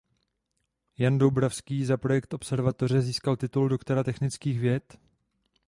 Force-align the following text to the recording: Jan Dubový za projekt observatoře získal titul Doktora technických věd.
Jan 0.97 1.17
Dubový 1.17 1.85
za 1.85 1.97
projekt 1.97 2.33
observatoře 2.33 3.01
získal 3.01 3.35
titul 3.35 3.69
Doktora 3.69 4.03
technických 4.03 4.59
věd. 4.59 4.97